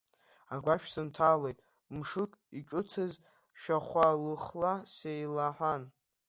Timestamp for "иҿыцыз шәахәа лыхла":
2.57-4.73